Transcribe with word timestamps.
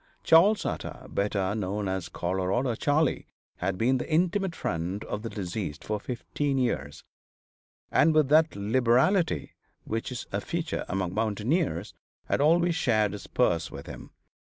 Charles 0.23 0.65
Utter, 0.65 1.05
better 1.09 1.53
known 1.53 1.87
as 1.87 2.09
Colorado 2.09 2.73
Charley, 2.73 3.27
had 3.57 3.77
been 3.77 3.99
the 3.99 4.11
intimate 4.11 4.55
friend 4.55 5.03
of 5.03 5.21
the 5.21 5.29
deceased 5.29 5.83
for 5.83 5.99
fifteen 5.99 6.57
years, 6.57 7.03
and 7.91 8.11
with 8.15 8.27
that 8.29 8.55
liberality 8.55 9.51
which 9.83 10.11
is 10.11 10.25
a 10.31 10.41
feature 10.41 10.85
among 10.89 11.13
mountaineers, 11.13 11.93
had 12.25 12.41
always 12.41 12.73
shared 12.73 13.11
his 13.11 13.27
purse 13.27 13.69
with 13.69 13.85
him. 13.85 14.09